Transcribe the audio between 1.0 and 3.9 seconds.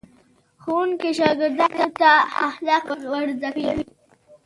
شاګردانو ته اخلاق ور زده کوي.